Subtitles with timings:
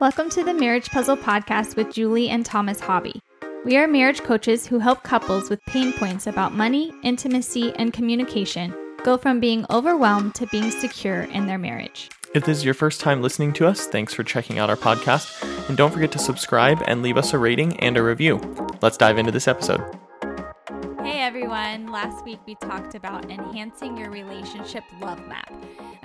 [0.00, 3.20] Welcome to the Marriage Puzzle Podcast with Juli and Thomas Hobby.
[3.64, 8.72] We are marriage coaches who help couples with pain points about money, intimacy, and communication
[9.02, 12.10] go from being overwhelmed to being secure in their marriage.
[12.32, 15.42] If this is your first time listening to us, thanks for checking out our podcast.
[15.68, 18.36] And don't forget to subscribe and leave us a rating and a review.
[18.80, 19.80] Let's dive into this episode.
[21.02, 25.52] Hey everyone, last week we talked about enhancing your relationship love map.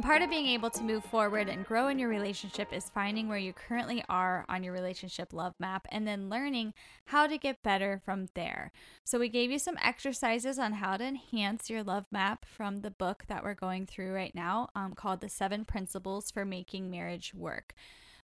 [0.00, 3.28] And part of being able to move forward and grow in your relationship is finding
[3.28, 6.72] where you currently are on your relationship love map and then learning
[7.04, 8.72] how to get better from there.
[9.04, 12.90] So, we gave you some exercises on how to enhance your love map from the
[12.90, 17.34] book that we're going through right now um, called The Seven Principles for Making Marriage
[17.34, 17.74] Work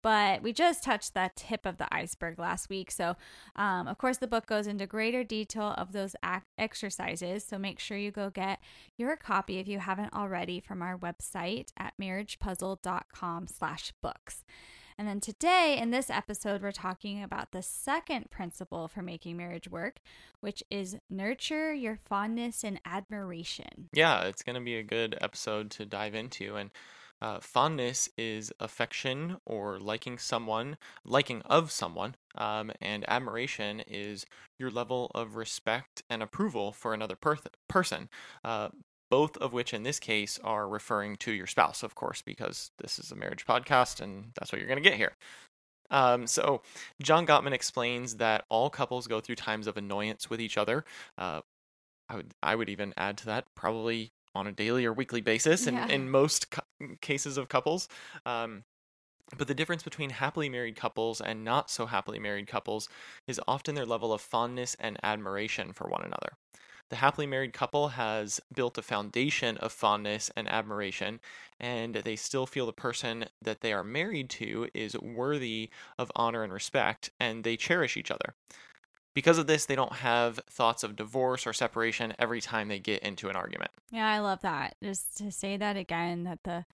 [0.02, 2.90] but we just touched the tip of the iceberg last week.
[2.90, 3.16] So,
[3.56, 7.44] um, of course, the book goes into greater detail of those ac- exercises.
[7.44, 8.60] So, make sure you go get
[8.96, 14.44] your copy if you haven't already from our website at marriagepuzzle.com/books.
[14.98, 19.70] And then today in this episode, we're talking about the second principle for making marriage
[19.70, 20.00] work,
[20.40, 23.90] which is nurture your fondness and admiration.
[23.92, 26.56] Yeah, it's going to be a good episode to dive into.
[26.56, 26.70] And
[27.20, 34.26] uh, fondness is affection or liking someone, liking of someone, um, and admiration is
[34.58, 38.08] your level of respect and approval for another per- person.
[38.44, 38.68] Uh,
[39.10, 42.98] both of which, in this case, are referring to your spouse, of course, because this
[42.98, 45.12] is a marriage podcast and that's what you're going to get here.
[45.90, 46.60] Um, so,
[47.02, 50.84] John Gottman explains that all couples go through times of annoyance with each other.
[51.16, 51.40] Uh,
[52.10, 55.66] I would I would even add to that probably on a daily or weekly basis
[55.66, 55.88] in, yeah.
[55.88, 57.88] in most cu- cases of couples.
[58.24, 58.64] Um,
[59.36, 62.88] but the difference between happily married couples and not so happily married couples
[63.26, 66.32] is often their level of fondness and admiration for one another.
[66.90, 71.20] The happily married couple has built a foundation of fondness and admiration,
[71.60, 76.42] and they still feel the person that they are married to is worthy of honor
[76.42, 78.34] and respect, and they cherish each other.
[79.18, 83.02] Because of this, they don't have thoughts of divorce or separation every time they get
[83.02, 83.72] into an argument.
[83.90, 84.76] Yeah, I love that.
[84.80, 86.64] Just to say that again that the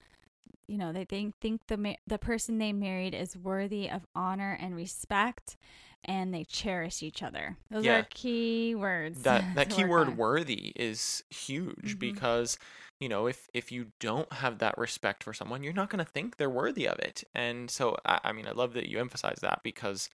[0.67, 4.77] you know, they think think the the person they married is worthy of honor and
[4.77, 5.57] respect
[6.05, 7.57] and they cherish each other.
[7.71, 8.01] Those yeah.
[8.01, 9.23] are key words.
[9.23, 11.99] That that key word worthy is huge mm-hmm.
[11.99, 12.59] because
[13.01, 16.11] you know if if you don't have that respect for someone you're not going to
[16.11, 19.39] think they're worthy of it and so I, I mean i love that you emphasize
[19.43, 20.09] that because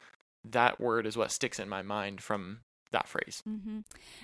[0.45, 2.61] that word is what sticks in my mind from
[2.93, 3.43] that phrase.
[3.49, 3.81] Mm-hmm.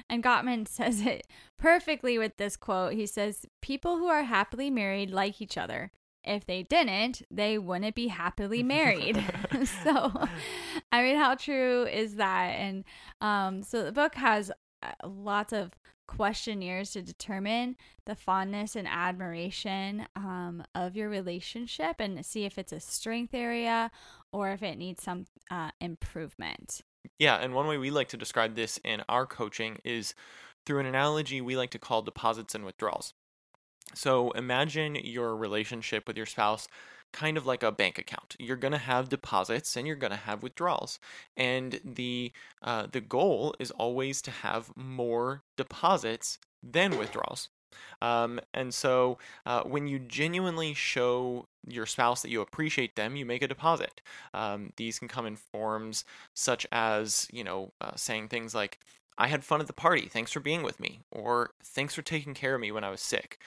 [0.09, 1.27] And Gottman says it
[1.59, 2.95] perfectly with this quote.
[2.95, 5.93] He says, People who are happily married like each other.
[6.25, 9.17] If they didn't, they wouldn't be happily married.
[9.85, 10.27] so,
[10.91, 12.49] I mean, how true is that?
[12.49, 12.85] And
[13.21, 14.51] um, so the book has
[15.05, 15.73] lots of
[16.07, 22.73] questionnaires to determine the fondness and admiration um, of your relationship and see if it's
[22.73, 23.91] a strength area
[24.33, 26.83] or if it needs some uh, improvement.
[27.19, 30.15] Yeah, and one way we like to describe this in our coaching is
[30.65, 33.15] through an analogy we like to call deposits and withdrawals.
[33.95, 36.67] So imagine your relationship with your spouse
[37.17, 38.37] kind of like a bank account.
[38.39, 40.99] You're going to have deposits and you're going to have withdrawals.
[41.37, 42.33] And the
[42.63, 47.49] uh, the goal is always to have more deposits than withdrawals.
[48.03, 53.27] Um, and so uh, when you genuinely show your spouse that you appreciate them, you
[53.27, 54.01] make a deposit.
[54.35, 56.05] Um, these can come in forms
[56.35, 58.79] such as, you know, uh, saying things like,
[59.19, 60.09] I had fun at the party.
[60.09, 61.01] Thanks for being with me.
[61.11, 63.39] Or thanks for taking care of me when I was sick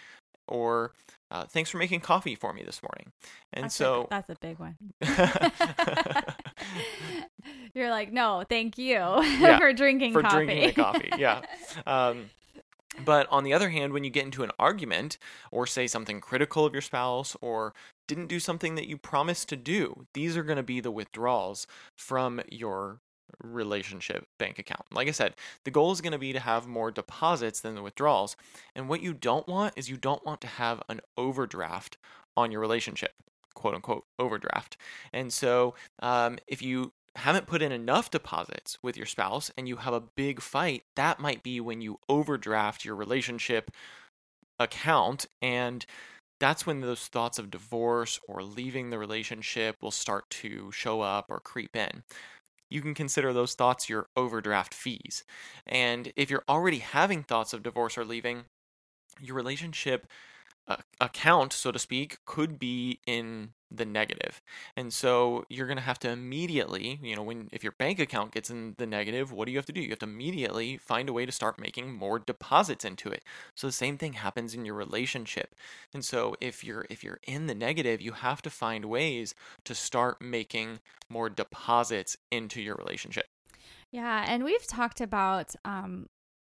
[0.50, 0.92] or
[1.32, 3.12] uh, thanks for making coffee for me this morning.
[3.54, 4.76] And that's so a, that's a big one.
[7.74, 10.46] You're like, no, thank you yeah, for drinking for coffee.
[10.46, 11.12] drinking the coffee.
[11.18, 11.42] Yeah.
[11.86, 12.32] Um,
[13.06, 15.18] but on the other hand, when you get into an argument
[15.52, 17.74] or say something critical of your spouse or
[18.08, 21.68] didn't do something that you promised to do, these are going to be the withdrawals
[21.96, 23.00] from your
[23.44, 24.85] relationship bank account.
[24.91, 27.81] Like I said, the goal is going to be to have more deposits than the
[27.81, 28.35] withdrawals.
[28.75, 31.98] And what you don't want is you don't want to have an overdraft
[32.36, 33.13] on your relationship,
[33.54, 34.77] quote unquote overdraft.
[35.13, 39.77] And so um, if you haven't put in enough deposits with your spouse and you
[39.77, 43.71] have a big fight, that might be when you overdraft your relationship
[44.59, 45.86] account and
[46.39, 51.25] that's when those thoughts of divorce or leaving the relationship will start to show up
[51.30, 52.04] or creep in
[52.69, 55.24] you can consider those thoughts your overdraft fees.
[55.66, 58.45] And if you're already having thoughts of divorce or leaving,
[59.19, 60.07] your relationship
[61.00, 64.42] account, so to speak, could be in the negative.
[64.75, 68.31] And so you're going to have to immediately, you know, when if your bank account
[68.31, 69.81] gets in the negative, what do you have to do?
[69.81, 73.24] You have to immediately find a way to start making more deposits into it.
[73.56, 75.56] So the same thing happens in your relationship.
[75.94, 79.36] And so if you're if you're in the negative, you have to find ways
[79.66, 83.25] to start making more deposits into your relationship.
[83.92, 86.07] Yeah, and we've talked about um,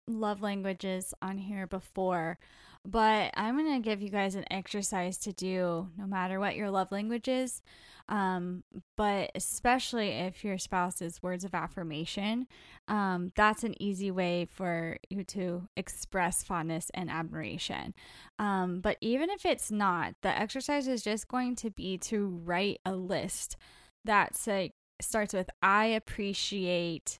[0.06, 2.38] love languages on here before,
[2.86, 6.70] but I'm going to give you guys an exercise to do no matter what your
[6.70, 7.62] love language is.
[8.08, 8.62] Um,
[8.96, 12.46] but especially if your spouse's words of affirmation,
[12.86, 17.94] um, that's an easy way for you to express fondness and admiration.
[18.38, 22.78] Um, but even if it's not, the exercise is just going to be to write
[22.86, 23.56] a list
[24.04, 27.18] that's like starts with I appreciate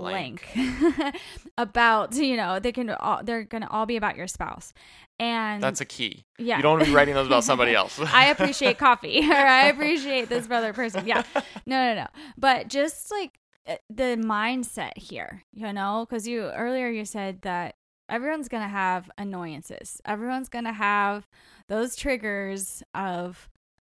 [0.00, 1.16] blank, blank.
[1.58, 4.72] about you know they can all they're gonna all be about your spouse.
[5.18, 6.24] And that's a key.
[6.38, 6.56] Yeah.
[6.56, 7.98] You don't want to be writing those about somebody else.
[8.00, 11.06] I appreciate coffee or i appreciate this other person.
[11.06, 11.22] Yeah.
[11.66, 12.06] No no no.
[12.36, 16.06] But just like eh, the mindset here you know?
[16.08, 17.76] Because you earlier you said that
[18.08, 20.00] everyone's gonna have annoyances.
[20.04, 21.28] Everyone's gonna have
[21.68, 23.48] those triggers of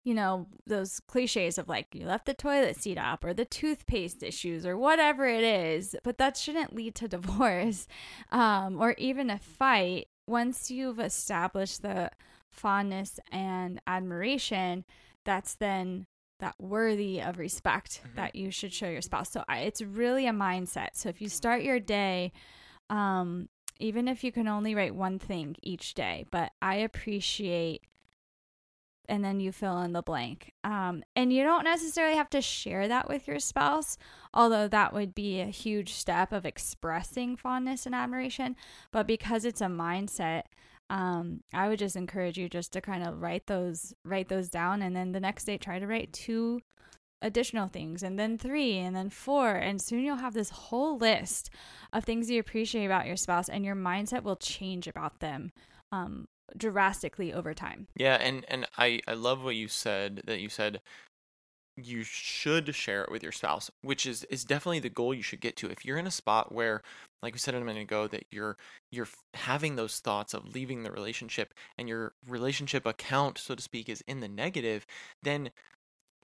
[0.06, 4.22] you know, those cliches of like you left the toilet seat up or the toothpaste
[4.22, 7.88] issues or whatever it is, but that shouldn't lead to divorce
[8.32, 10.08] um, or even a fight.
[10.28, 12.12] Once you've established the
[12.52, 14.86] fondness and admiration,
[15.26, 16.06] that's then
[16.40, 18.16] that worthy of respect mm-hmm.
[18.16, 19.32] that you should show your spouse.
[19.32, 20.90] So I, it's really a mindset.
[20.94, 22.32] So if you start your day,
[22.92, 23.50] um,
[23.80, 27.82] even if you can only write one thing each day, but I appreciate
[29.10, 30.54] and then you fill in the blank.
[30.64, 33.98] Um, and you don't necessarily have to share that with your spouse,
[34.34, 38.56] although that would be a huge step of expressing fondness and admiration.
[38.92, 40.44] But because it's a mindset,
[40.90, 44.82] um, I would just encourage you just to kind of write those write those down,
[44.82, 46.62] and then the next day try to write two
[47.22, 51.50] additional things, and then three, and then four, and soon you'll have this whole list
[51.92, 55.52] of things you appreciate about your spouse, and your mindset will change about them
[55.92, 56.28] um,
[56.58, 57.88] drastically over time.
[57.96, 60.82] Yeah, and and I I love what you said that you said
[61.78, 65.42] you should share it with your spouse, which is is definitely the goal you should
[65.42, 65.70] get to.
[65.70, 66.82] If you're in a spot where
[67.22, 68.58] like we said a minute ago that you're
[68.92, 73.90] you're having those thoughts of leaving the relationship and your relationship account so to speak
[73.90, 74.86] is in the negative,
[75.24, 75.50] then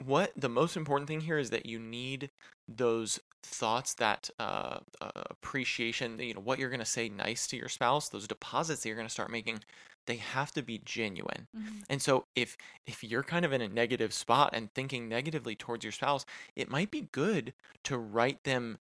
[0.06, 2.30] what the most important thing here is that you need
[2.68, 7.58] those thoughts that uh, uh, appreciation you know what you're going to say nice to
[7.58, 9.60] your spouse those deposits that you're going to start making
[10.08, 11.78] they have to be genuine mm-hmm.
[11.90, 15.84] and so if if you're kind of in a negative spot and thinking negatively towards
[15.84, 17.54] your spouse it might be good
[17.84, 18.78] to write them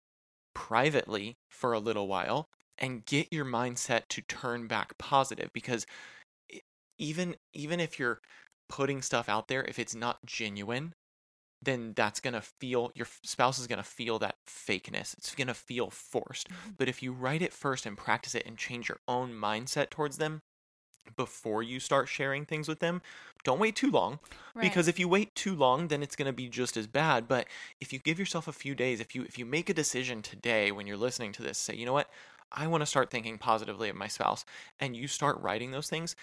[0.54, 5.86] privately for a little while and get your mindset to turn back positive because
[6.98, 8.20] even even if you're
[8.68, 10.92] putting stuff out there if it's not genuine
[11.60, 15.16] then that's going to feel your spouse is going to feel that fakeness.
[15.18, 16.48] It's going to feel forced.
[16.48, 16.70] Mm-hmm.
[16.78, 20.18] But if you write it first and practice it and change your own mindset towards
[20.18, 20.42] them
[21.16, 23.02] before you start sharing things with them,
[23.44, 24.18] don't wait too long.
[24.54, 24.62] Right.
[24.62, 27.26] Because if you wait too long, then it's going to be just as bad.
[27.26, 27.46] But
[27.80, 30.70] if you give yourself a few days, if you if you make a decision today
[30.70, 32.10] when you're listening to this, say, "You know what?
[32.52, 34.44] I want to start thinking positively of my spouse."
[34.78, 36.14] And you start writing those things,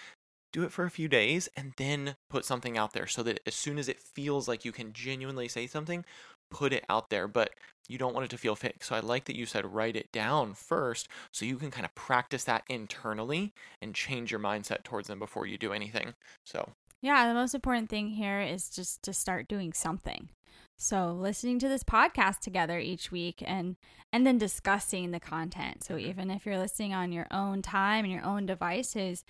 [0.56, 3.54] do it for a few days and then put something out there so that as
[3.54, 6.02] soon as it feels like you can genuinely say something,
[6.50, 7.28] put it out there.
[7.28, 7.50] But
[7.88, 8.82] you don't want it to feel fake.
[8.82, 11.94] So I like that you said write it down first so you can kind of
[11.94, 16.14] practice that internally and change your mindset towards them before you do anything.
[16.46, 16.70] So,
[17.02, 20.30] yeah, the most important thing here is just to start doing something.
[20.78, 23.76] So, listening to this podcast together each week and
[24.10, 25.84] and then discussing the content.
[25.84, 26.08] So, mm-hmm.
[26.08, 29.22] even if you're listening on your own time and your own devices,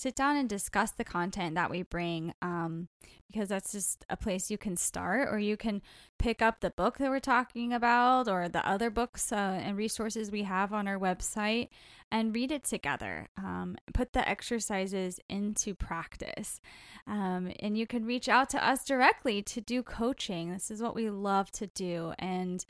[0.00, 2.88] sit down and discuss the content that we bring um,
[3.26, 5.82] because that's just a place you can start or you can
[6.18, 10.30] pick up the book that we're talking about or the other books uh, and resources
[10.30, 11.68] we have on our website
[12.10, 13.28] and read it together.
[13.36, 16.62] Um, put the exercises into practice.
[17.06, 20.50] Um, and you can reach out to us directly to do coaching.
[20.50, 22.14] This is what we love to do.
[22.18, 22.64] And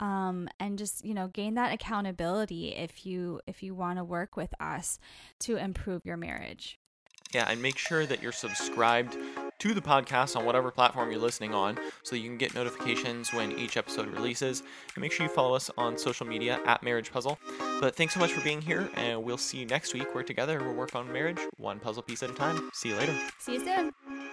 [0.00, 4.36] um, and just you know gain that accountability if you if you want to work
[4.36, 4.98] with us
[5.40, 6.78] to improve your marriage.
[7.32, 9.16] Yeah and make sure that you're subscribed
[9.58, 13.58] to the podcast on whatever platform you're listening on so you can get notifications when
[13.58, 14.62] each episode releases.
[14.94, 17.38] And make sure you follow us on social media at marriage puzzle.
[17.80, 20.62] But thanks so much for being here and we'll see you next week we're together
[20.62, 22.70] we'll work on marriage one puzzle piece at a time.
[22.72, 23.16] See you later.
[23.40, 24.23] See you soon